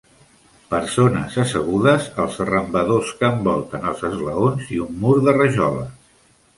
[0.69, 5.99] Persones assegudes als arrambadors que envolten els esglaons i un mur de rajoles.